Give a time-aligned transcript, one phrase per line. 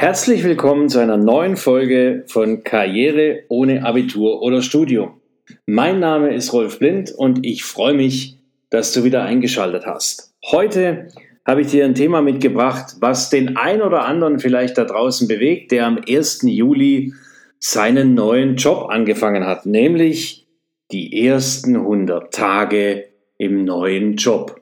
[0.00, 5.20] Herzlich willkommen zu einer neuen Folge von Karriere ohne Abitur oder Studium.
[5.66, 8.38] Mein Name ist Rolf Blind und ich freue mich,
[8.70, 10.36] dass du wieder eingeschaltet hast.
[10.52, 11.08] Heute
[11.44, 15.72] habe ich dir ein Thema mitgebracht, was den ein oder anderen vielleicht da draußen bewegt,
[15.72, 16.42] der am 1.
[16.42, 17.12] Juli
[17.58, 20.46] seinen neuen Job angefangen hat, nämlich
[20.92, 23.06] die ersten 100 Tage
[23.36, 24.60] im neuen Job.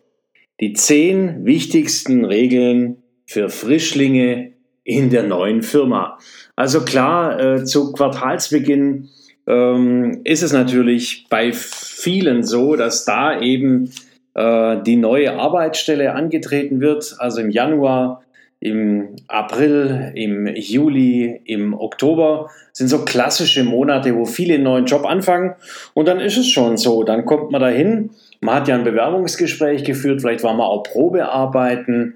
[0.61, 4.56] Die zehn wichtigsten Regeln für Frischlinge
[4.87, 6.19] in der neuen Firma.
[6.55, 9.09] Also klar, äh, zu Quartalsbeginn
[9.47, 13.91] ähm, ist es natürlich bei vielen so, dass da eben
[14.35, 17.17] äh, die neue Arbeitsstelle angetreten wird.
[17.19, 18.23] Also im Januar,
[18.61, 25.05] im April, im Juli, im Oktober sind so klassische Monate, wo viele einen neuen Job
[25.05, 25.57] anfangen.
[25.95, 28.11] Und dann ist es schon so, dann kommt man dahin.
[28.41, 32.15] Man hat ja ein Bewerbungsgespräch geführt, vielleicht war man auch Probearbeiten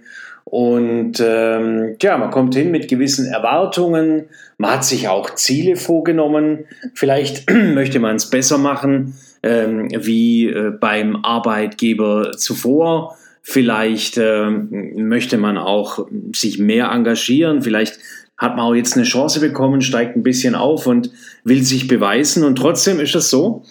[0.50, 4.24] und ähm, ja, man kommt hin mit gewissen Erwartungen,
[4.58, 10.72] man hat sich auch Ziele vorgenommen, vielleicht möchte man es besser machen ähm, wie äh,
[10.72, 18.00] beim Arbeitgeber zuvor, vielleicht äh, möchte man auch sich mehr engagieren, vielleicht
[18.36, 21.12] hat man auch jetzt eine Chance bekommen, steigt ein bisschen auf und
[21.44, 22.42] will sich beweisen.
[22.42, 23.62] Und trotzdem ist es so,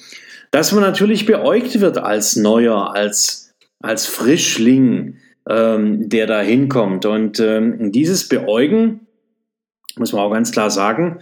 [0.52, 5.18] dass man natürlich beäugt wird als Neuer, als, als Frischling,
[5.50, 7.06] ähm, der da hinkommt.
[7.06, 9.08] Und ähm, dieses Beäugen,
[9.98, 11.20] muss man auch ganz klar sagen,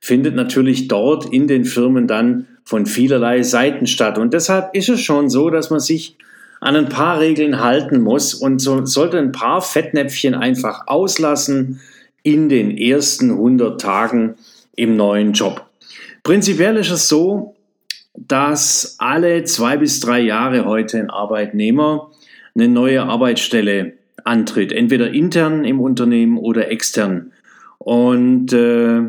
[0.00, 4.18] findet natürlich dort in den Firmen dann von vielerlei Seiten statt.
[4.18, 6.16] Und deshalb ist es schon so, dass man sich
[6.60, 11.80] an ein paar Regeln halten muss und so, sollte ein paar Fettnäpfchen einfach auslassen
[12.22, 14.34] in den ersten 100 Tagen
[14.76, 15.66] im neuen Job.
[16.22, 17.56] Prinzipiell ist es so,
[18.14, 22.09] dass alle zwei bis drei Jahre heute ein Arbeitnehmer
[22.54, 27.32] eine neue Arbeitsstelle antritt, entweder intern im Unternehmen oder extern.
[27.78, 29.02] Und äh,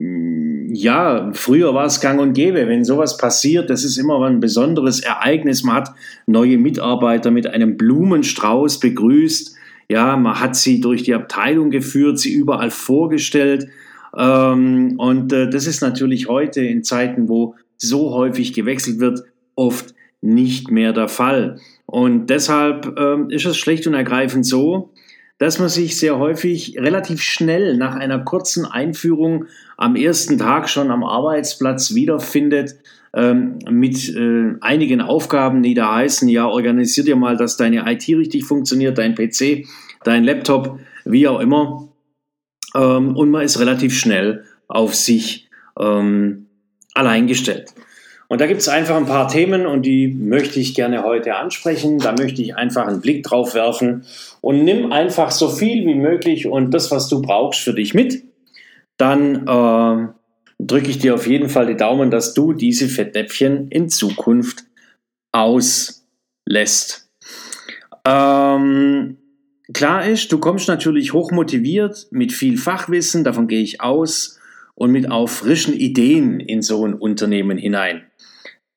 [0.00, 2.68] ja, früher war es gang und gäbe.
[2.68, 5.64] Wenn sowas passiert, das ist immer ein besonderes Ereignis.
[5.64, 5.90] Man hat
[6.26, 9.56] neue Mitarbeiter mit einem Blumenstrauß begrüßt.
[9.88, 13.68] Ja, man hat sie durch die Abteilung geführt, sie überall vorgestellt.
[14.16, 19.22] Ähm, und äh, das ist natürlich heute in Zeiten, wo so häufig gewechselt wird,
[19.54, 21.60] oft nicht mehr der Fall.
[21.86, 24.92] Und deshalb ähm, ist es schlicht und ergreifend so,
[25.38, 29.46] dass man sich sehr häufig relativ schnell nach einer kurzen Einführung
[29.76, 32.74] am ersten Tag schon am Arbeitsplatz wiederfindet
[33.14, 38.08] ähm, mit äh, einigen Aufgaben, die da heißen, ja, organisier dir mal, dass deine IT
[38.08, 39.66] richtig funktioniert, dein PC,
[40.04, 41.88] dein Laptop, wie auch immer.
[42.74, 45.48] Ähm, und man ist relativ schnell auf sich
[45.78, 46.46] ähm,
[46.94, 47.72] allein gestellt.
[48.30, 51.98] Und da gibt es einfach ein paar Themen und die möchte ich gerne heute ansprechen.
[51.98, 54.04] Da möchte ich einfach einen Blick drauf werfen
[54.42, 58.22] und nimm einfach so viel wie möglich und das, was du brauchst, für dich mit.
[58.98, 60.08] Dann äh,
[60.58, 64.64] drücke ich dir auf jeden Fall die Daumen, dass du diese Fettnäpfchen in Zukunft
[65.32, 67.08] auslässt.
[68.04, 69.16] Ähm,
[69.72, 74.38] klar ist, du kommst natürlich hochmotiviert mit viel Fachwissen, davon gehe ich aus,
[74.74, 78.07] und mit auch frischen Ideen in so ein Unternehmen hinein.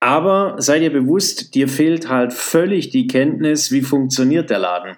[0.02, 4.98] Aber sei dir bewusst, dir fehlt halt völlig die Kenntnis, wie funktioniert der Laden.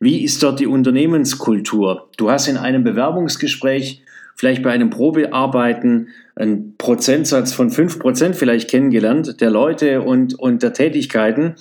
[0.00, 2.08] Wie ist dort die Unternehmenskultur?
[2.16, 4.02] Du hast in einem Bewerbungsgespräch,
[4.34, 10.64] vielleicht bei einem Probearbeiten, einen Prozentsatz von fünf Prozent vielleicht kennengelernt der Leute und, und
[10.64, 11.54] der Tätigkeiten.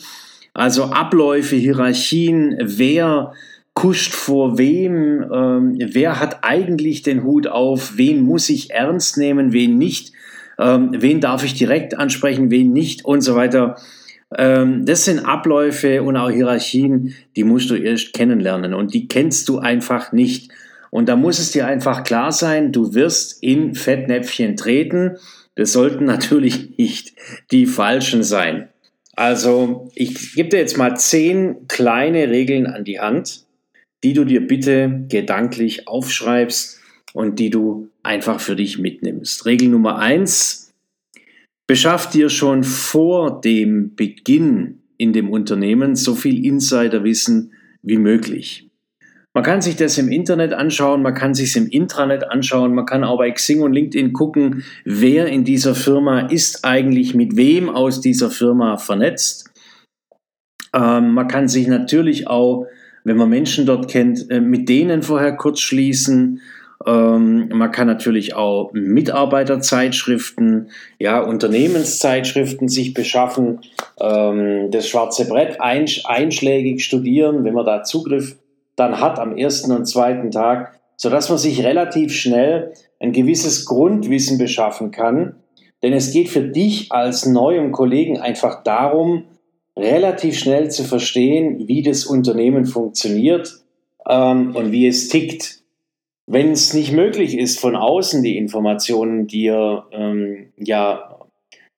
[0.56, 3.34] Also Abläufe, Hierarchien, wer
[3.75, 9.53] kuscht vor wem, ähm, wer hat eigentlich den Hut auf, wen muss ich ernst nehmen,
[9.53, 10.14] wen nicht
[10.61, 13.77] ähm, wen darf ich direkt ansprechen, wen nicht und so weiter.
[14.38, 19.49] Ähm, das sind Abläufe und auch Hierarchien, die musst du erst kennenlernen und die kennst
[19.49, 20.51] du einfach nicht.
[20.91, 25.17] Und da muss es dir einfach klar sein, du wirst in Fettnäpfchen treten.
[25.55, 27.13] Das sollten natürlich nicht
[27.51, 28.69] die falschen sein.
[29.16, 33.45] Also ich gebe dir jetzt mal zehn kleine Regeln an die Hand,
[34.03, 36.80] die du dir bitte gedanklich aufschreibst
[37.13, 39.46] und die du einfach für dich mitnimmst.
[39.46, 40.73] Regel Nummer eins,
[41.67, 48.72] beschaff dir schon vor dem Beginn in dem Unternehmen so viel Insiderwissen wie möglich.
[49.34, 53.05] Man kann sich das im Internet anschauen, man kann sich im Intranet anschauen, man kann
[53.05, 58.02] auch bei Xing und LinkedIn gucken, wer in dieser Firma ist eigentlich mit wem aus
[58.02, 59.49] dieser Firma vernetzt.
[60.73, 62.67] Ähm, man kann sich natürlich auch,
[63.05, 66.41] wenn man Menschen dort kennt, äh, mit denen vorher kurz schließen.
[66.85, 70.69] Ähm, man kann natürlich auch Mitarbeiterzeitschriften,
[70.99, 73.59] ja, Unternehmenszeitschriften sich beschaffen,
[73.99, 78.37] ähm, das schwarze Brett einsch einschlägig studieren, wenn man da Zugriff
[78.75, 84.37] dann hat am ersten und zweiten Tag, sodass man sich relativ schnell ein gewisses Grundwissen
[84.37, 85.35] beschaffen kann.
[85.83, 89.25] Denn es geht für dich als neuem Kollegen einfach darum,
[89.75, 93.61] relativ schnell zu verstehen, wie das Unternehmen funktioniert
[94.07, 95.60] ähm, und wie es tickt.
[96.28, 101.20] Wenn es nicht möglich ist, von außen die Informationen dir ähm, ja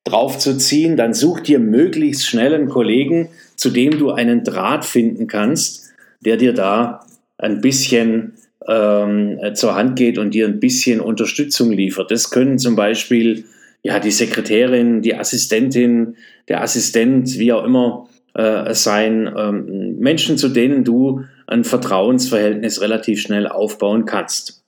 [0.04, 5.94] draufzuziehen, dann such dir möglichst schnell einen Kollegen, zu dem du einen Draht finden kannst,
[6.20, 7.06] der dir da
[7.38, 8.34] ein bisschen
[8.68, 12.12] ähm, zur Hand geht und dir ein bisschen Unterstützung liefert.
[12.12, 13.46] Das können zum Beispiel
[13.82, 16.16] ja die Sekretärin, die Assistentin,
[16.48, 23.22] der Assistent, wie auch immer äh, sein, ähm, Menschen, zu denen du ein Vertrauensverhältnis relativ
[23.22, 24.66] schnell aufbauen kannst.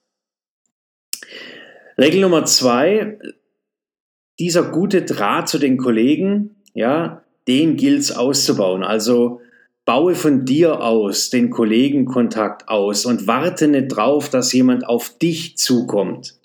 [1.97, 3.17] Regel Nummer zwei,
[4.39, 8.83] dieser gute Draht zu den Kollegen, ja, den gilt es auszubauen.
[8.83, 9.41] Also
[9.85, 15.57] baue von dir aus den Kollegenkontakt aus und warte nicht drauf, dass jemand auf dich
[15.57, 16.39] zukommt.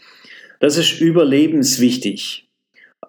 [0.61, 2.50] Das ist überlebenswichtig.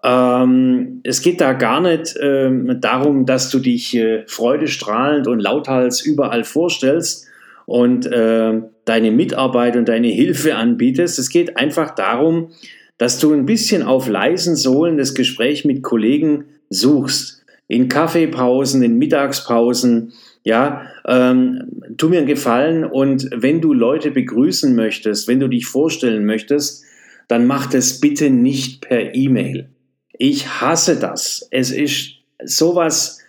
[0.03, 6.01] Ähm, es geht da gar nicht ähm, darum, dass du dich äh, freudestrahlend und lauthals
[6.01, 7.27] überall vorstellst
[7.65, 11.19] und äh, deine Mitarbeit und deine Hilfe anbietest.
[11.19, 12.49] Es geht einfach darum,
[12.97, 17.43] dass du ein bisschen auf leisen Sohlen das Gespräch mit Kollegen suchst.
[17.67, 21.63] In Kaffeepausen, in Mittagspausen, ja, ähm,
[21.97, 26.83] tu mir einen Gefallen und wenn du Leute begrüßen möchtest, wenn du dich vorstellen möchtest,
[27.27, 29.69] dann mach das bitte nicht per E-Mail.
[30.17, 31.47] Ich hasse das.
[31.51, 33.19] Es ist sowas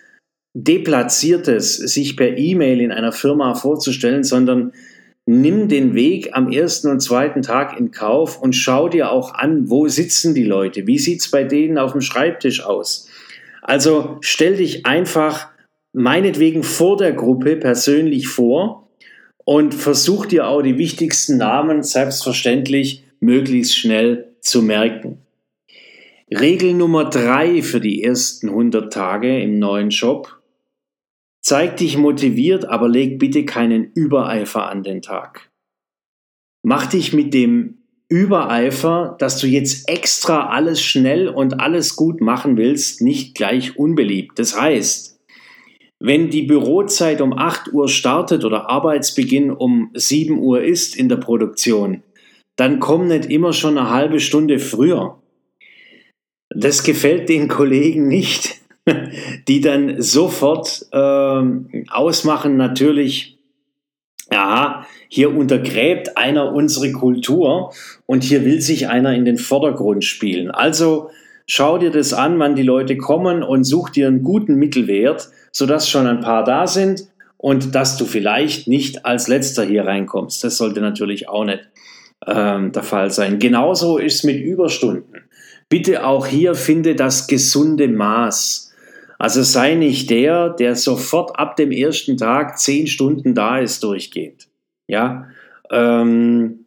[0.55, 4.73] Deplatziertes, sich per E-Mail in einer Firma vorzustellen, sondern
[5.25, 9.71] nimm den Weg am ersten und zweiten Tag in Kauf und schau dir auch an,
[9.71, 13.09] wo sitzen die Leute, wie sieht's bei denen auf dem Schreibtisch aus.
[13.63, 15.49] Also stell dich einfach
[15.93, 18.89] meinetwegen vor der Gruppe persönlich vor
[19.45, 25.19] und versuch dir auch die wichtigsten Namen selbstverständlich möglichst schnell zu merken.
[26.33, 30.41] Regel Nummer drei für die ersten 100 Tage im neuen Job.
[31.43, 35.51] Zeig dich motiviert, aber leg bitte keinen Übereifer an den Tag.
[36.63, 42.57] Mach dich mit dem Übereifer, dass du jetzt extra alles schnell und alles gut machen
[42.57, 44.39] willst, nicht gleich unbeliebt.
[44.39, 45.19] Das heißt,
[45.99, 51.17] wenn die Bürozeit um 8 Uhr startet oder Arbeitsbeginn um 7 Uhr ist in der
[51.17, 52.03] Produktion,
[52.57, 55.22] dann komm nicht immer schon eine halbe Stunde früher.
[56.55, 58.63] Das gefällt den Kollegen nicht
[59.49, 61.43] die dann sofort äh,
[61.91, 63.39] ausmachen, natürlich,
[64.31, 67.73] ja, hier untergräbt einer unsere Kultur
[68.07, 70.51] und hier will sich einer in den Vordergrund spielen.
[70.51, 71.11] Also
[71.47, 75.89] schau dir das an, wann die Leute kommen und such dir einen guten Mittelwert, sodass
[75.89, 80.43] schon ein paar da sind und dass du vielleicht nicht als letzter hier reinkommst.
[80.43, 81.69] Das sollte natürlich auch nicht
[82.27, 83.39] ähm, der Fall sein.
[83.39, 85.25] Genauso ist es mit Überstunden.
[85.73, 88.75] Bitte auch hier finde das gesunde Maß.
[89.19, 94.49] Also sei nicht der, der sofort ab dem ersten Tag zehn Stunden da ist, durchgehend.
[94.87, 95.29] Ja,
[95.71, 96.67] ähm,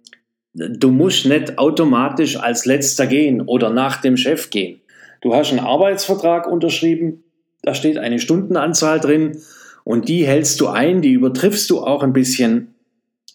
[0.56, 4.82] du musst nicht automatisch als letzter gehen oder nach dem Chef gehen.
[5.22, 7.24] Du hast einen Arbeitsvertrag unterschrieben,
[7.62, 9.38] da steht eine Stundenanzahl drin
[9.84, 12.74] und die hältst du ein, die übertriffst du auch ein bisschen,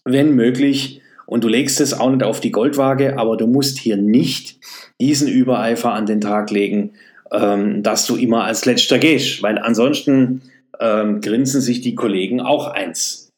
[0.05, 1.00] wenn möglich.
[1.31, 4.59] Und du legst es auch nicht auf die Goldwaage, aber du musst hier nicht
[5.01, 6.95] diesen Übereifer an den Tag legen,
[7.31, 10.43] ähm, dass du immer als Letzter gehst, weil ansonsten
[10.81, 13.29] ähm, grinsen sich die Kollegen auch eins.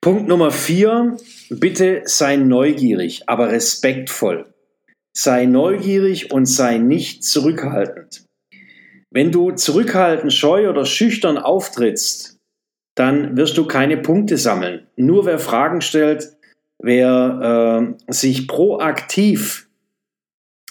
[0.00, 1.18] Punkt Nummer vier,
[1.50, 4.46] bitte sei neugierig, aber respektvoll.
[5.14, 8.24] Sei neugierig und sei nicht zurückhaltend.
[9.12, 12.38] Wenn du zurückhaltend, scheu oder schüchtern auftrittst,
[12.96, 14.86] dann wirst du keine Punkte sammeln.
[14.96, 16.32] Nur wer Fragen stellt,
[16.82, 19.68] wer äh, sich proaktiv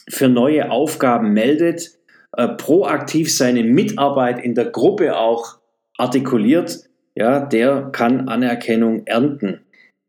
[0.09, 1.91] für neue Aufgaben meldet,
[2.35, 5.59] äh, proaktiv seine Mitarbeit in der Gruppe auch
[5.97, 9.61] artikuliert, ja, der kann Anerkennung ernten.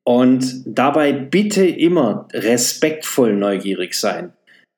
[0.04, 4.32] Und dabei bitte immer respektvoll neugierig sein.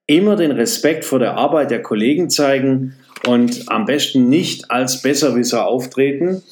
[0.06, 2.94] Immer den Respekt vor der Arbeit der Kollegen zeigen
[3.26, 6.42] und am besten nicht als Besserwisser auftreten,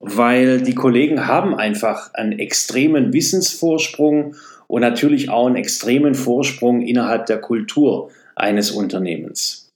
[0.00, 4.34] weil die Kollegen haben einfach einen extremen Wissensvorsprung
[4.66, 9.72] und natürlich auch einen extremen Vorsprung innerhalb der Kultur eines Unternehmens.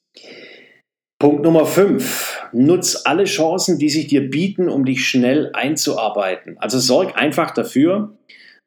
[1.18, 2.48] Punkt Nummer 5.
[2.52, 6.56] Nutz alle Chancen, die sich dir bieten, um dich schnell einzuarbeiten.
[6.58, 8.16] Also sorg einfach dafür,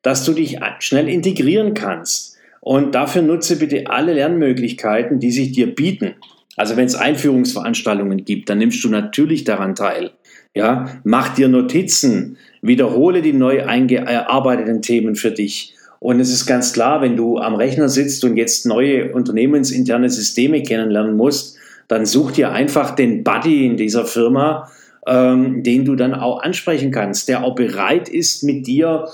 [0.04, 2.38] dass du dich schnell integrieren kannst.
[2.62, 6.16] Und dafür nutze bitte alle Lernmöglichkeiten, die sich dir bieten.
[6.56, 10.12] Also wenn es Einführungsveranstaltungen gibt, dann nimmst du natürlich daran teil.
[10.56, 16.74] Ja, mach dir Notizen, wiederhole die neu eingearbeiteten Themen für dich Und es ist ganz
[16.74, 21.58] klar, wenn du am Rechner sitzt und jetzt neue unternehmensinterne Systeme kennenlernen musst,
[21.88, 24.70] dann such dir einfach den Buddy in dieser Firma,
[25.08, 29.08] ähm, den du dann auch ansprechen kannst, der auch bereit ist, mit dir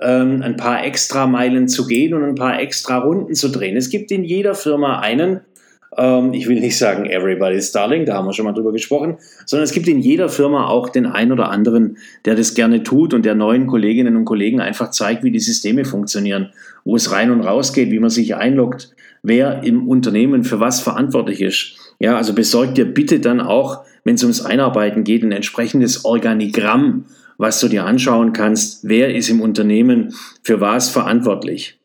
[0.00, 3.76] ähm, ein paar extra Meilen zu gehen und ein paar extra Runden zu drehen.
[3.76, 5.40] Es gibt in jeder Firma einen,
[5.96, 9.64] ähm, ich will nicht sagen everybody's darling, da haben wir schon mal drüber gesprochen, sondern
[9.64, 13.24] es gibt in jeder Firma auch den einen oder anderen, der das gerne tut und
[13.24, 16.52] der neuen Kolleginnen und Kollegen einfach zeigt, wie die Systeme funktionieren,
[16.84, 20.80] wo es rein und raus geht, wie man sich einloggt, wer im Unternehmen für was
[20.80, 21.76] verantwortlich ist.
[21.98, 27.06] Ja, also besorgt dir bitte dann auch, wenn es ums Einarbeiten geht, ein entsprechendes Organigramm,
[27.38, 31.78] was du dir anschauen kannst, wer ist im Unternehmen für was verantwortlich.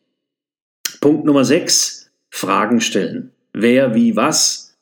[1.00, 3.31] Punkt Nummer 6, Fragen stellen.
[3.52, 4.74] Wer, wie, was?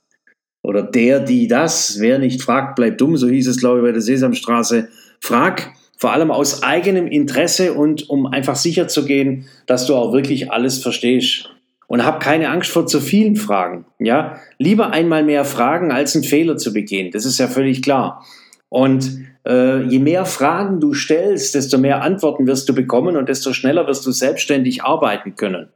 [0.62, 1.98] Oder der, die, das.
[2.00, 4.88] Wer nicht fragt, bleibt dumm, so hieß es, glaube ich, bei der Sesamstraße.
[5.20, 10.14] Frag vor allem aus eigenem Interesse und um einfach sicher zu gehen, dass du auch
[10.14, 11.50] wirklich alles verstehst.
[11.88, 13.84] Und hab keine Angst vor zu vielen Fragen.
[13.98, 17.10] Ja, lieber einmal mehr fragen, als einen Fehler zu begehen.
[17.10, 18.24] Das ist ja völlig klar.
[18.68, 23.52] Und äh, je mehr Fragen du stellst, desto mehr Antworten wirst du bekommen und desto
[23.52, 25.68] schneller wirst du selbstständig arbeiten können.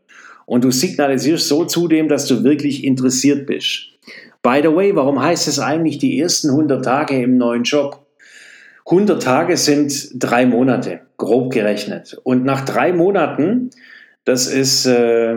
[0.47, 3.89] Und du signalisierst so zudem, dass du wirklich interessiert bist.
[4.43, 8.05] By the way, warum heißt es eigentlich die ersten 100 Tage im neuen Job?
[8.87, 12.19] 100 Tage sind drei Monate, grob gerechnet.
[12.23, 13.71] Und nach drei Monaten,
[14.25, 15.37] das ist äh,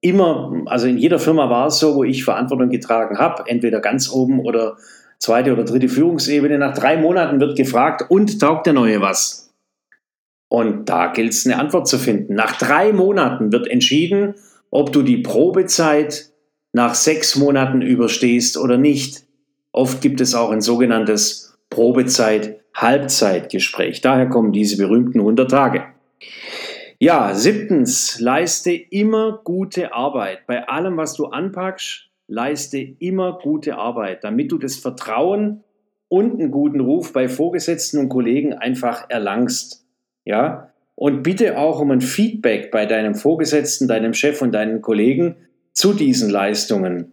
[0.00, 4.10] immer, also in jeder Firma war es so, wo ich Verantwortung getragen habe, entweder ganz
[4.10, 4.78] oben oder
[5.18, 6.58] zweite oder dritte Führungsebene.
[6.58, 9.49] Nach drei Monaten wird gefragt, und taugt der Neue was?
[10.50, 12.34] Und da gilt es, eine Antwort zu finden.
[12.34, 14.34] Nach drei Monaten wird entschieden,
[14.70, 16.32] ob du die Probezeit
[16.72, 19.22] nach sechs Monaten überstehst oder nicht.
[19.70, 24.00] Oft gibt es auch ein sogenanntes Probezeit-Halbzeitgespräch.
[24.00, 25.84] Daher kommen diese berühmten 100 Tage.
[26.98, 30.48] Ja, siebtens, leiste immer gute Arbeit.
[30.48, 35.62] Bei allem, was du anpackst, leiste immer gute Arbeit, damit du das Vertrauen
[36.08, 39.79] und einen guten Ruf bei Vorgesetzten und Kollegen einfach erlangst.
[40.30, 45.34] Ja, und bitte auch um ein Feedback bei deinem Vorgesetzten, deinem Chef und deinen Kollegen
[45.72, 47.10] zu diesen Leistungen.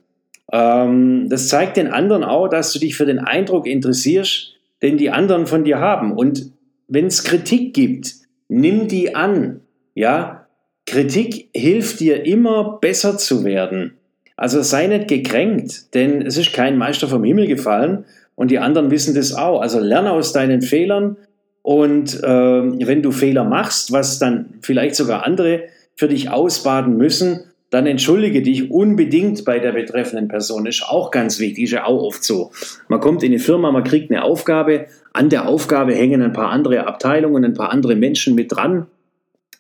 [0.51, 5.09] Ähm, das zeigt den anderen auch, dass du dich für den Eindruck interessierst, den die
[5.09, 6.12] anderen von dir haben.
[6.12, 6.51] Und
[6.88, 8.13] wenn es Kritik gibt,
[8.50, 9.62] nimm die an.
[9.95, 10.45] Ja,
[10.86, 13.93] Kritik hilft dir immer besser zu werden.
[14.36, 18.05] Also sei nicht gekränkt, denn es ist kein Meister vom Himmel gefallen
[18.36, 19.62] und die anderen wissen das auch.
[19.62, 21.17] Also lerne aus deinen Fehlern
[21.67, 25.63] und äh, wenn du Fehler machst, was dann vielleicht sogar andere
[25.97, 30.65] für dich ausbaden müssen, dann entschuldige dich unbedingt bei der betreffenden Person.
[30.65, 32.51] Ist auch ganz wichtig, ist ja auch oft so.
[32.88, 36.51] Man kommt in eine Firma, man kriegt eine Aufgabe, an der Aufgabe hängen ein paar
[36.51, 38.86] andere Abteilungen, ein paar andere Menschen mit dran.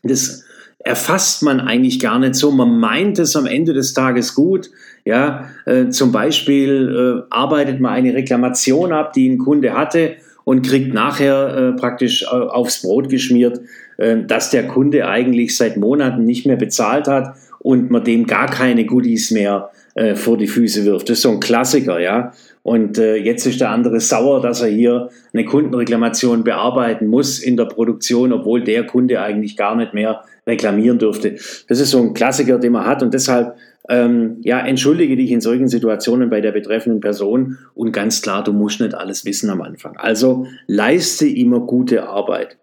[0.01, 0.45] Das
[0.79, 2.51] erfasst man eigentlich gar nicht so.
[2.51, 4.69] Man meint es am Ende des Tages gut.
[5.03, 10.15] Ja, äh, zum Beispiel äh, arbeitet man eine Reklamation ab, die ein Kunde hatte
[10.47, 13.59] und kriegt nachher äh, praktisch äh, aufs Brot geschmiert,
[13.97, 18.49] äh, dass der Kunde eigentlich seit Monaten nicht mehr bezahlt hat und man dem gar
[18.49, 21.09] keine Goodies mehr äh, vor die Füße wirft.
[21.09, 22.31] Das ist so ein Klassiker, ja.
[22.63, 27.57] Und äh, jetzt ist der andere sauer, dass er hier eine Kundenreklamation bearbeiten muss in
[27.57, 31.35] der Produktion, obwohl der Kunde eigentlich gar nicht mehr reklamieren dürfte.
[31.67, 33.57] Das ist so ein Klassiker, den man hat und deshalb
[33.89, 38.53] ähm, ja, entschuldige dich in solchen Situationen bei der betreffenden Person und ganz klar, du
[38.53, 39.95] musst nicht alles wissen am Anfang.
[39.97, 42.57] Also leiste immer gute Arbeit.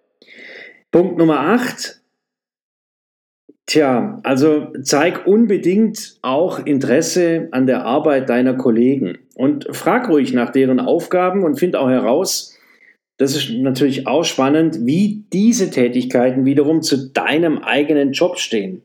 [0.90, 2.02] Punkt Nummer 8,
[3.66, 10.50] Tja, also zeig unbedingt auch Interesse an der Arbeit deiner Kollegen und frag ruhig nach
[10.50, 12.59] deren Aufgaben und find auch heraus,
[13.16, 18.83] das ist natürlich auch spannend, wie diese Tätigkeiten wiederum zu deinem eigenen Job stehen.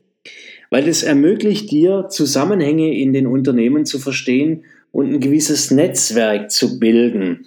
[0.70, 6.78] Weil es ermöglicht dir, Zusammenhänge in den Unternehmen zu verstehen und ein gewisses Netzwerk zu
[6.78, 7.46] bilden.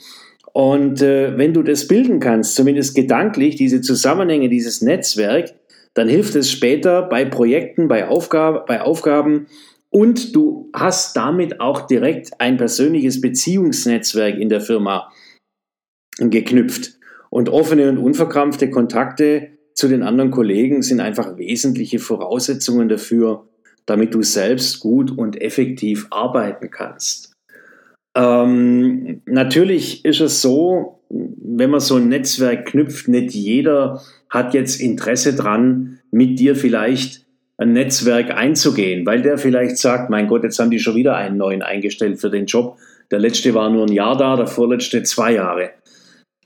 [0.52, 5.54] Und äh, wenn du das bilden kannst, zumindest gedanklich, diese Zusammenhänge, dieses Netzwerk,
[5.96, 9.48] dann hilft es später bei Projekten, bei, Aufgabe, bei Aufgaben
[9.90, 15.12] und du hast damit auch direkt ein persönliches Beziehungsnetzwerk in der Firma
[16.18, 16.94] geknüpft.
[17.30, 23.48] Und offene und unverkrampfte Kontakte zu den anderen Kollegen sind einfach wesentliche Voraussetzungen dafür,
[23.86, 27.34] damit du selbst gut und effektiv arbeiten kannst.
[28.16, 34.80] Ähm, natürlich ist es so, wenn man so ein Netzwerk knüpft, nicht jeder hat jetzt
[34.80, 37.26] Interesse dran, mit dir vielleicht
[37.58, 41.38] ein Netzwerk einzugehen, weil der vielleicht sagt, mein Gott, jetzt haben die schon wieder einen
[41.38, 42.78] neuen eingestellt für den Job.
[43.12, 45.72] Der letzte war nur ein Jahr da, der vorletzte zwei Jahre.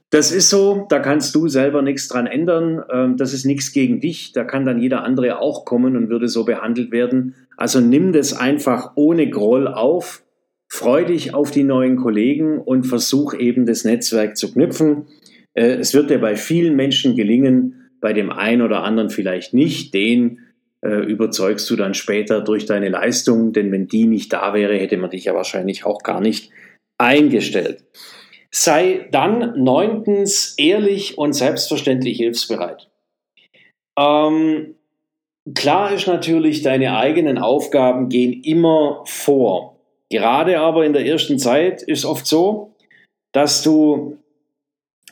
[0.09, 2.81] Das ist so, da kannst du selber nichts dran ändern.
[2.91, 4.31] Ähm, das ist nichts gegen dich.
[4.31, 7.35] Da kann dann jeder andere auch kommen und würde so behandelt werden.
[7.57, 10.23] Also nimm das einfach ohne Groll auf.
[10.69, 15.07] Freu dich auf die neuen Kollegen und versuch eben das Netzwerk zu knüpfen.
[15.53, 19.93] Äh, es wird dir bei vielen Menschen gelingen, bei dem einen oder anderen vielleicht nicht.
[19.93, 20.39] Den
[20.81, 24.97] äh, überzeugst du dann später durch deine Leistung, denn wenn die nicht da wäre, hätte
[24.97, 26.51] man dich ja wahrscheinlich auch gar nicht
[26.97, 27.83] eingestellt.
[28.49, 32.89] Sei dann neuntens ehrlich und selbstverständlich hilfsbereit.
[33.97, 34.75] Ähm,
[35.53, 39.77] klar ist natürlich, deine eigenen Aufgaben gehen immer vor.
[40.09, 42.73] Gerade aber in der ersten Zeit ist oft so,
[43.33, 44.17] dass du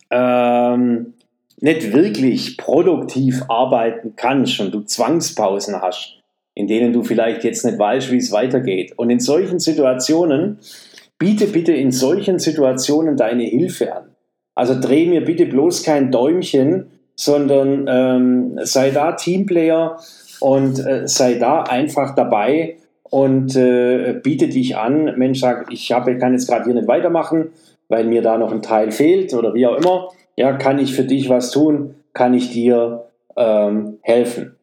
[0.09, 1.13] ähm,
[1.59, 6.21] nicht wirklich produktiv arbeiten kannst und du Zwangspausen hast,
[6.53, 8.93] in denen du vielleicht jetzt nicht weißt, wie es weitergeht.
[8.97, 10.59] Und in solchen Situationen
[11.17, 14.15] biete bitte in solchen Situationen deine Hilfe an.
[14.53, 19.99] Also dreh mir bitte bloß kein Däumchen, sondern ähm, sei da Teamplayer
[20.39, 25.13] und äh, sei da einfach dabei und äh, biete dich an.
[25.17, 27.49] Mensch, sag, ich hab, kann jetzt gerade hier nicht weitermachen,
[27.87, 30.09] weil mir da noch ein Teil fehlt oder wie auch immer.
[30.35, 31.95] Ja, kann ich für dich was tun?
[32.13, 33.05] Kann ich dir
[33.37, 34.55] ähm, helfen?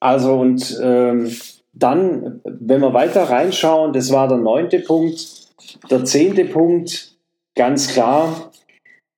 [0.00, 1.30] Also und ähm,
[1.72, 5.47] dann, wenn wir weiter reinschauen, das war der neunte Punkt,
[5.90, 7.16] der zehnte Punkt,
[7.54, 8.52] ganz klar,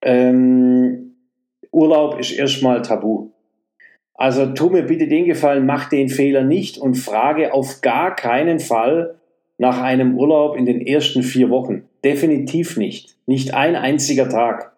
[0.01, 1.15] ähm,
[1.71, 3.29] Urlaub ist erstmal tabu.
[4.13, 8.59] Also tu mir bitte den Gefallen, mach den Fehler nicht und frage auf gar keinen
[8.59, 9.15] Fall
[9.57, 11.83] nach einem Urlaub in den ersten vier Wochen.
[12.03, 13.15] Definitiv nicht.
[13.25, 14.73] Nicht ein einziger Tag.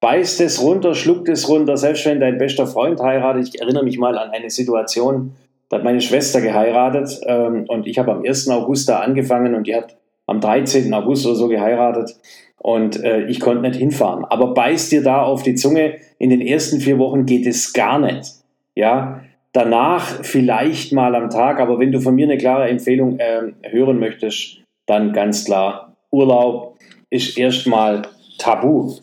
[0.00, 3.48] Beißt es runter, schluckt es runter, selbst wenn dein bester Freund heiratet.
[3.48, 5.32] Ich erinnere mich mal an eine Situation,
[5.68, 8.48] da hat meine Schwester geheiratet ähm, und ich habe am 1.
[8.48, 9.96] August da angefangen und die hat
[10.30, 10.94] am 13.
[10.94, 12.16] August oder so geheiratet
[12.58, 14.24] und äh, ich konnte nicht hinfahren.
[14.24, 17.98] Aber beiß dir da auf die Zunge, in den ersten vier Wochen geht es gar
[17.98, 18.34] nicht.
[18.76, 19.22] Ja,
[19.52, 23.98] danach vielleicht mal am Tag, aber wenn du von mir eine klare Empfehlung äh, hören
[23.98, 26.76] möchtest, dann ganz klar, Urlaub
[27.10, 28.02] ist erstmal
[28.38, 28.94] tabu.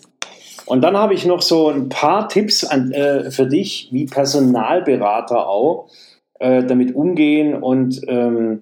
[0.65, 5.47] Und dann habe ich noch so ein paar Tipps an, äh, für dich, wie Personalberater
[5.47, 5.89] auch
[6.39, 8.61] äh, damit umgehen und ähm,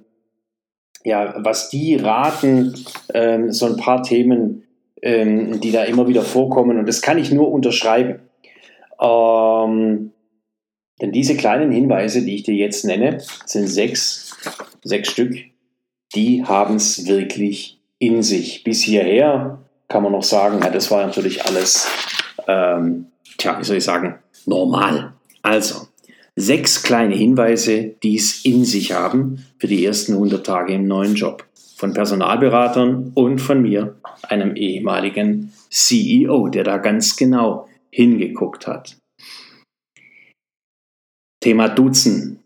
[1.06, 2.74] ja, was die raten,
[3.14, 4.64] ähm, so ein paar Themen,
[5.02, 6.80] ähm, die da immer wieder vorkommen.
[6.80, 8.20] Und das kann ich nur unterschreiben.
[9.00, 10.12] Ähm,
[11.00, 14.36] denn diese kleinen Hinweise, die ich dir jetzt nenne, sind sechs,
[14.84, 15.36] sechs Stück,
[16.16, 18.64] die haben es wirklich in sich.
[18.64, 21.88] Bis hierher kann man noch sagen, ja, das war natürlich alles,
[22.48, 24.16] ähm, tja, wie soll ich sagen,
[24.48, 25.14] normal.
[25.44, 25.88] Also,
[26.38, 31.16] Sechs kleine Hinweise, die es in sich haben für die ersten 100 Tage im neuen
[31.16, 31.46] Job.
[31.78, 38.98] Von Personalberatern und von mir, einem ehemaligen CEO, der da ganz genau hingeguckt hat.
[41.42, 42.40] Thema Duzen.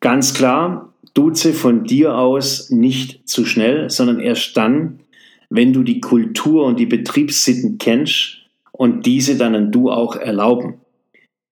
[0.00, 5.00] Ganz klar, duze von dir aus nicht zu schnell, sondern erst dann,
[5.48, 8.38] wenn du die Kultur und die Betriebssitten kennst
[8.72, 10.81] und diese dann ein Du auch erlauben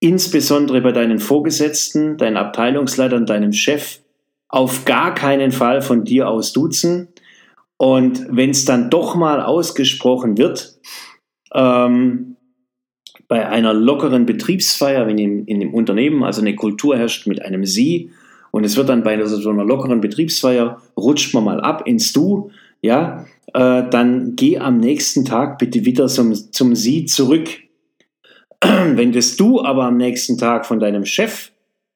[0.00, 4.00] insbesondere bei deinen Vorgesetzten, deinen Abteilungsleitern, deinem Chef,
[4.48, 7.08] auf gar keinen Fall von dir aus duzen.
[7.76, 10.78] Und wenn es dann doch mal ausgesprochen wird,
[11.54, 12.36] ähm,
[13.28, 17.64] bei einer lockeren Betriebsfeier, wenn in, in dem Unternehmen also eine Kultur herrscht mit einem
[17.64, 18.10] Sie,
[18.50, 22.50] und es wird dann bei so einer lockeren Betriebsfeier, rutscht man mal ab ins Du,
[22.82, 27.48] ja, äh, dann geh am nächsten Tag bitte wieder zum, zum Sie zurück.
[28.62, 31.52] Wenn das Du aber am nächsten Tag von deinem Chef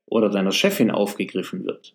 [0.06, 1.94] oder deiner Chefin aufgegriffen wird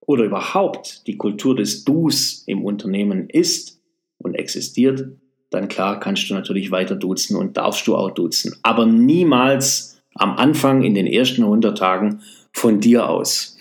[0.00, 3.80] oder überhaupt die Kultur des Dus im Unternehmen ist
[4.18, 5.08] und existiert,
[5.50, 8.56] dann klar kannst du natürlich weiter duzen und darfst du auch duzen.
[8.62, 12.20] Aber niemals am Anfang in den ersten 100 Tagen
[12.52, 13.56] von dir aus.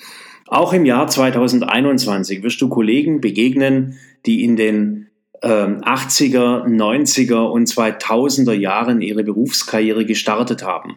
[0.48, 5.03] Auch im Jahr 2021 wirst du Kollegen begegnen, die in den
[5.44, 10.96] 80er, ähm, 90er und 2000er Jahren ihre Berufskarriere gestartet haben.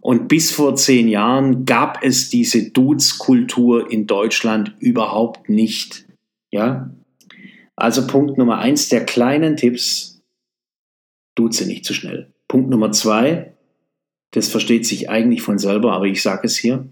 [0.00, 6.04] Und bis vor zehn Jahren gab es diese Dudes-Kultur in Deutschland überhaupt nicht.
[6.50, 6.90] Ja?
[7.76, 10.22] Also Punkt Nummer eins der kleinen Tipps,
[11.34, 12.32] duze nicht zu schnell.
[12.48, 13.54] Punkt Nummer zwei,
[14.32, 16.86] das versteht sich eigentlich von selber, aber ich sage es hier,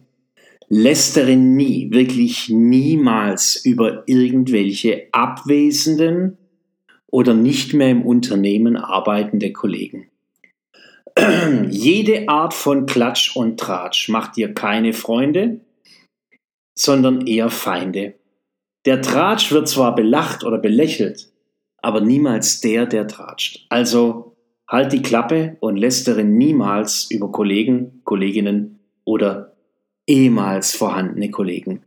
[0.69, 6.39] lästere nie, wirklich niemals über irgendwelche abwesenden
[7.13, 10.09] oder nicht mehr im Unternehmen arbeitende Kollegen.
[11.69, 15.61] Jede Art von Klatsch und Tratsch macht dir keine Freunde,
[16.77, 18.15] sondern eher Feinde.
[18.87, 21.31] Der Tratsch wird zwar belacht oder belächelt,
[21.79, 23.67] aber niemals der, der tratscht.
[23.69, 24.33] Also
[24.73, 29.53] Halt die Klappe und lästere niemals über Kollegen, Kolleginnen oder
[30.07, 31.85] ehemals vorhandene Kollegen.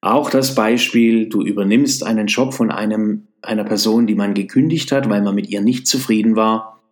[0.00, 5.08] Auch das Beispiel, du übernimmst einen Job von einem, einer Person, die man gekündigt hat,
[5.08, 6.82] weil man mit ihr nicht zufrieden war.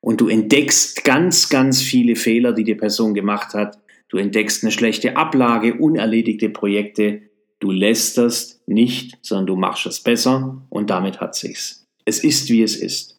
[0.00, 3.78] Und du entdeckst ganz, ganz viele Fehler, die die Person gemacht hat.
[4.08, 7.22] Du entdeckst eine schlechte Ablage, unerledigte Projekte.
[7.60, 11.84] Du lästerst nicht, sondern du machst es besser und damit hat sich's.
[12.04, 13.18] Es ist, wie es ist.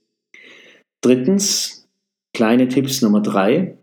[1.02, 1.88] Drittens,
[2.34, 3.78] kleine Tipps Nummer drei.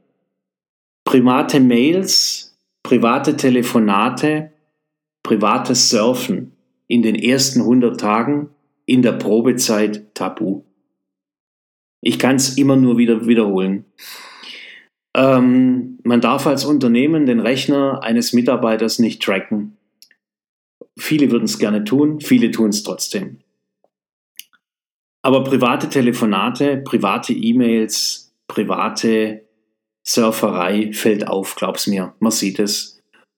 [1.05, 4.53] Private Mails, private Telefonate,
[5.27, 6.53] privates Surfen
[6.87, 8.51] in den ersten 100 Tagen
[8.85, 10.62] in der Probezeit tabu.
[12.01, 13.85] Ich kann es immer nur wieder wiederholen.
[15.17, 19.77] Ähm, man darf als Unternehmen den Rechner eines Mitarbeiters nicht tracken.
[20.97, 23.41] Viele würden es gerne tun, viele tun es trotzdem.
[25.23, 29.43] Aber private Telefonate, private E-Mails, private
[30.05, 32.15] Surferei fällt auf, glaub's mir.
[32.21, 32.96] Man sieht es.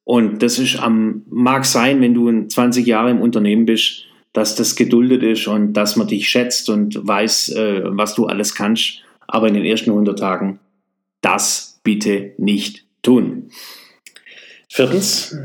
[0.09, 4.75] Und das ist am, mag sein, wenn du 20 Jahre im Unternehmen bist, dass das
[4.75, 9.03] geduldet ist und dass man dich schätzt und weiß, äh, was du alles kannst.
[9.27, 10.61] Aber in den ersten 100 Tagen,
[11.21, 13.51] das bitte nicht tun.
[14.71, 15.37] Viertens,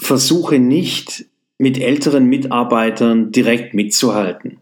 [0.00, 1.26] versuche nicht
[1.58, 4.60] mit älteren Mitarbeitern direkt mitzuhalten.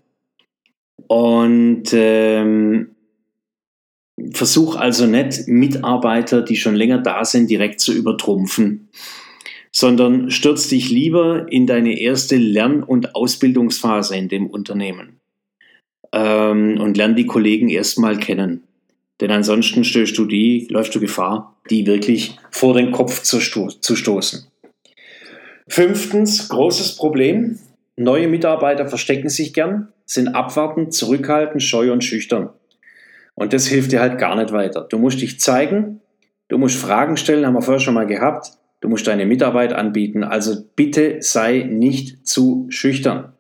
[1.07, 2.96] Und ähm,
[4.33, 8.89] versuch also nicht Mitarbeiter, die schon länger da sind, direkt zu übertrumpfen,
[9.71, 15.21] sondern stürz dich lieber in deine erste Lern- und Ausbildungsphase in dem Unternehmen
[16.13, 18.63] ähm, und lern die Kollegen erstmal kennen.
[19.21, 23.69] Denn ansonsten stößt du die, läufst du Gefahr, die wirklich vor den Kopf zu, sto
[23.69, 24.47] zu stoßen.
[25.69, 27.59] Fünftens, großes Problem.
[27.97, 32.51] Neue Mitarbeiter verstecken sich gern, sind abwartend, zurückhaltend, scheu und schüchtern.
[33.37, 34.87] Und das hilft dir halt gar nicht weiter.
[34.89, 36.01] Du musst dich zeigen,
[36.49, 38.53] du musst Fragen stellen, haben wir vorher schon mal gehabt.
[38.81, 40.25] Du musst deine Mitarbeit anbieten.
[40.25, 43.33] Also bitte sei nicht zu schüchtern.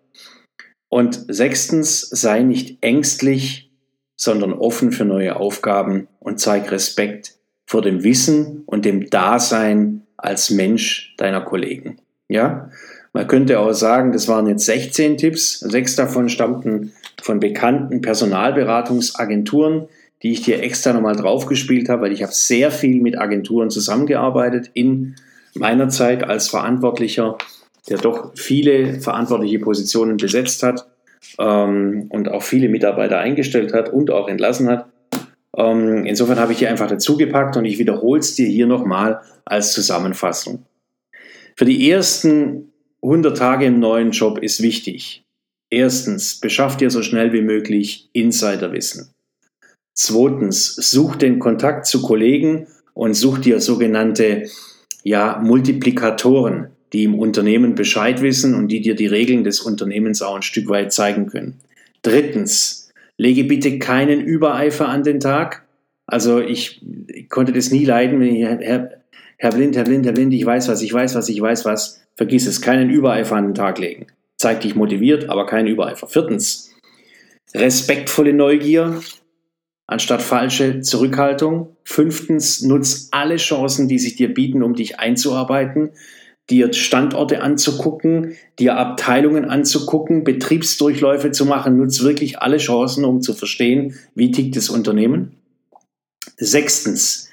[0.89, 3.73] Und sechstens, sei nicht ängstlich,
[4.17, 7.35] sondern offen für neue Aufgaben und zeig Respekt
[7.67, 11.99] vor dem Wissen und dem Dasein als Mensch deiner Kollegen.
[12.29, 12.71] Ja,
[13.13, 15.61] man könnte auch sagen, das waren jetzt 16 Tipps.
[15.61, 19.89] Sechs davon stammten von bekannten Personalberatungsagenturen,
[20.23, 24.71] die ich dir extra nochmal draufgespielt habe, weil ich habe sehr viel mit Agenturen zusammengearbeitet
[24.75, 25.17] in
[25.55, 27.37] meiner Zeit als Verantwortlicher,
[27.89, 30.87] der doch viele verantwortliche Positionen besetzt hat
[31.39, 34.87] ähm, und auch viele Mitarbeiter eingestellt hat und auch entlassen hat.
[35.57, 39.73] Ähm, insofern habe ich hier einfach dazugepackt und ich wiederhole es dir hier nochmal als
[39.73, 40.65] Zusammenfassung.
[41.57, 45.26] Für die ersten 100 Tage im neuen Job ist wichtig.
[45.71, 49.11] Erstens, beschaff dir so schnell wie möglich Insiderwissen.
[49.95, 54.49] Zweitens, such den Kontakt zu Kollegen und such dir sogenannte
[55.03, 60.37] ja, Multiplikatoren, die im Unternehmen Bescheid wissen und die dir die Regeln des Unternehmens auch
[60.37, 61.61] ein Stück weit zeigen können.
[62.03, 65.65] Drittens, lege bitte keinen Übereifer an den Tag.
[66.07, 68.91] Also ich, ich konnte das nie leiden, wenn ich, Herr,
[69.39, 72.01] Herr Blind, Herr Blind, Herr Blind, ich weiß was, ich weiß was, ich weiß was.
[72.15, 74.07] Vergiss es, keinen Übereifer an den Tag legen.
[74.47, 76.07] Zeig dich motiviert, aber keinen Übereifer.
[76.07, 76.73] Viertens,
[77.53, 79.01] respektvolle Neugier
[79.89, 81.75] anstatt falsche Zurückhaltung.
[81.83, 85.91] Fünftens, nutz alle Chancen, die sich dir bieten, um dich einzuarbeiten,
[86.49, 91.77] dir Standorte anzugucken, dir Abteilungen anzugucken, Betriebsdurchläufe zu machen.
[91.77, 95.39] Nutz wirklich alle Chancen, um zu verstehen, wie tickt das Unternehmen.
[96.37, 97.31] Sechstens,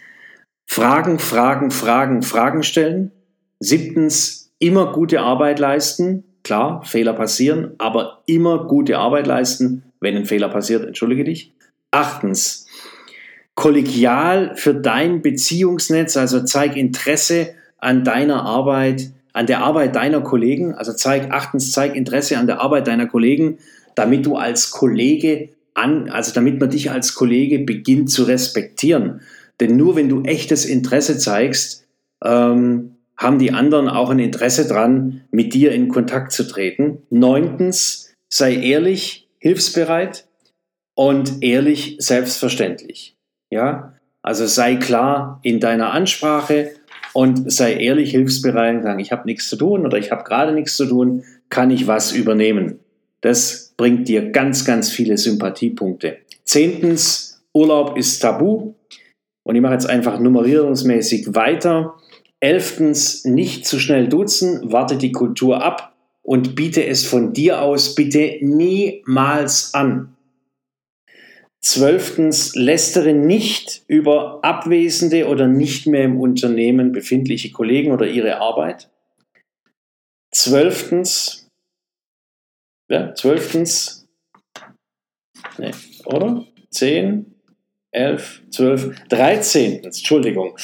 [0.66, 3.12] Fragen, Fragen, Fragen, Fragen stellen.
[3.60, 6.24] Siebtens, immer gute Arbeit leisten.
[6.44, 11.54] Klar, Fehler passieren, aber immer gute Arbeit leisten, wenn ein Fehler passiert, entschuldige dich.
[11.92, 12.68] Achtens,
[13.56, 20.74] kollegial für dein Beziehungsnetz, also zeig Interesse an deiner Arbeit, an der Arbeit deiner Kollegen,
[20.74, 23.58] also zeig, achtens, zeig Interesse an der Arbeit deiner Kollegen,
[23.96, 29.22] damit du als Kollege an, also damit man dich als Kollege beginnt zu respektieren.
[29.60, 31.86] Denn nur wenn du echtes Interesse zeigst,
[32.24, 37.04] ähm, haben die anderen auch ein Interesse dran, mit dir in Kontakt zu treten.
[37.10, 40.28] Neuntens, sei ehrlich, hilfsbereit
[40.96, 43.16] und ehrlich selbstverständlich.
[43.50, 46.72] Ja, also sei klar in deiner Ansprache
[47.14, 50.54] und sei ehrlich, hilfsbereit und sagen, ich habe nichts zu tun oder ich habe gerade
[50.54, 52.80] nichts zu tun, kann ich was übernehmen.
[53.22, 56.18] Das bringt dir ganz, ganz viele Sympathiepunkte.
[56.44, 58.74] Zehntens, Urlaub ist tabu.
[59.44, 61.96] Und ich mache jetzt einfach nummerierungsmäßig weiter.
[62.44, 65.96] Elftens, nicht zu schnell duzen, warte die Kultur ab.
[66.26, 70.16] und biete es von dir aus bitte niemals an.
[71.62, 78.90] Zwölftens, lästere nicht über abwesende oder nicht mehr im Unternehmen befindliche Kollegen oder ihre Arbeit.
[80.34, 81.48] Zwölftens,
[82.90, 84.06] ja, zwölftens,
[85.58, 85.72] nee,
[86.06, 86.46] oder?
[86.70, 87.33] Zehn,
[87.94, 90.58] elf, zwölf, dreizehntens, Entschuldigung,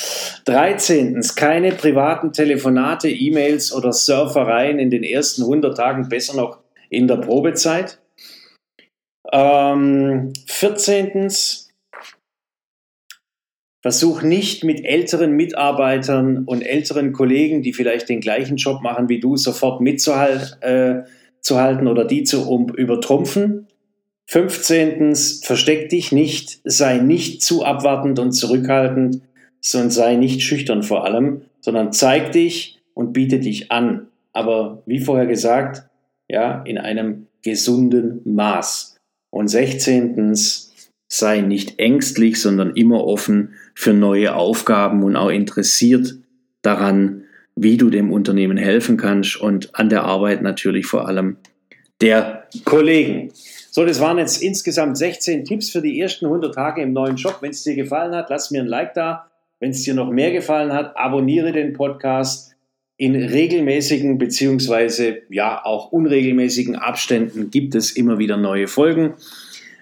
[0.45, 7.07] dreizehntens, keine privaten Telefonate, E-Mails oder Surfereien in den ersten 100 Tagen, besser noch in
[7.07, 7.99] der Probezeit.
[9.31, 11.69] Ähm, vierzehntens,
[13.81, 19.19] versuch nicht mit älteren Mitarbeitern und älteren Kollegen, die vielleicht den gleichen Job machen wie
[19.19, 23.67] du, sofort mitzuhalten äh, oder die zu um, übertrumpfen.
[24.29, 25.15] 15.
[25.41, 29.21] Versteck dich nicht, sei nicht zu abwartend und zurückhaltend,
[29.59, 34.05] sondern sei nicht schüchtern vor allem, sondern zeig dich und biete dich an.
[34.31, 35.89] Aber wie vorher gesagt,
[36.27, 38.97] ja, in einem gesunden Maß.
[39.31, 40.37] Und 16.
[41.07, 46.17] sei nicht ängstlich, sondern immer offen für neue Aufgaben und auch interessiert
[46.61, 47.23] daran,
[47.55, 51.37] wie du dem Unternehmen helfen kannst und an der Arbeit natürlich vor allem
[51.99, 53.31] der Kollegen.
[53.71, 57.37] So, das waren jetzt insgesamt 16 Tipps für die ersten 100 Tage im neuen Job.
[57.41, 59.27] Wenn es dir gefallen hat, lass mir ein Like da.
[59.59, 62.55] Wenn es dir noch mehr gefallen hat, abonniere den Podcast.
[62.97, 69.13] In regelmäßigen beziehungsweise ja auch unregelmäßigen Abständen gibt es immer wieder neue Folgen.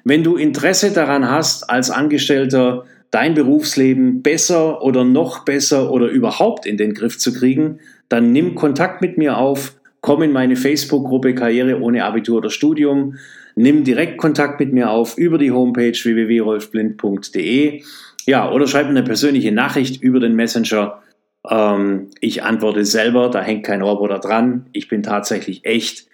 [0.03, 6.65] Wenn du Interesse daran hast, als Angestellter dein Berufsleben besser oder noch besser oder überhaupt
[6.65, 11.33] in den Griff zu kriegen, dann nimm Kontakt mit mir auf, komm in meine Facebook-Gruppe
[11.33, 13.15] Karriere ohne Abitur oder Studium
[13.57, 17.83] nimm direkt Kontakt mit mir auf über die Homepage www.rolfblind.de.
[18.25, 21.01] Ja, oder schreib mir eine persönliche Nachricht über den Messenger.
[21.49, 24.67] Ähm, ich antworte selber, da hängt kein Roboter dran.
[24.73, 26.07] Ich bin tatsächlich echt.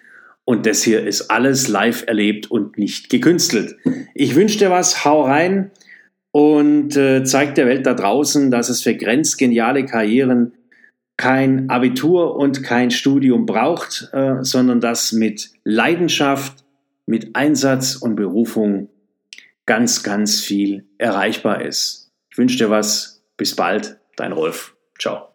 [0.44, 3.76] Und das hier ist alles live erlebt und nicht gekünstelt.
[4.14, 5.70] Ich wünsche dir was, hau rein
[6.32, 10.52] und äh, zeig der Welt da draußen, dass es für grenzgeniale Karrieren
[11.16, 16.63] kein Abitur und kein Studium braucht, äh, sondern dass mit Leidenschaft,
[17.06, 18.88] mit Einsatz und Berufung
[19.66, 22.12] ganz, ganz viel erreichbar ist.
[22.30, 23.22] Ich wünsche dir was.
[23.36, 24.76] Bis bald, dein Rolf.
[24.98, 25.33] Ciao.